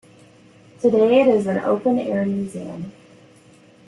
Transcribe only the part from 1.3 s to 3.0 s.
an open-air museum.